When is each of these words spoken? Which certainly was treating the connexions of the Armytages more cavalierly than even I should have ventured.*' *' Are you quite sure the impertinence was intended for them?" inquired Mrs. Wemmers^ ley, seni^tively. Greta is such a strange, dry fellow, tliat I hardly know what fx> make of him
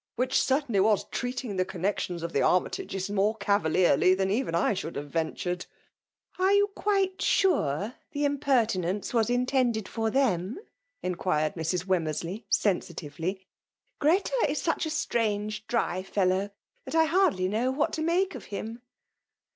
Which 0.15 0.41
certainly 0.41 0.79
was 0.79 1.03
treating 1.11 1.57
the 1.57 1.63
connexions 1.63 2.23
of 2.23 2.33
the 2.33 2.41
Armytages 2.41 3.11
more 3.11 3.35
cavalierly 3.35 4.15
than 4.15 4.31
even 4.31 4.55
I 4.55 4.73
should 4.73 4.95
have 4.95 5.11
ventured.*' 5.11 5.67
*' 6.03 6.39
Are 6.39 6.51
you 6.51 6.71
quite 6.75 7.21
sure 7.21 7.93
the 8.11 8.25
impertinence 8.25 9.13
was 9.13 9.29
intended 9.29 9.87
for 9.87 10.09
them?" 10.09 10.57
inquired 11.03 11.53
Mrs. 11.53 11.85
Wemmers^ 11.85 12.23
ley, 12.23 12.47
seni^tively. 12.51 13.45
Greta 13.99 14.33
is 14.49 14.59
such 14.59 14.87
a 14.87 14.89
strange, 14.89 15.67
dry 15.67 16.01
fellow, 16.01 16.49
tliat 16.89 16.95
I 16.95 17.05
hardly 17.05 17.47
know 17.47 17.69
what 17.69 17.91
fx> 17.91 18.03
make 18.03 18.33
of 18.33 18.45
him 18.45 18.81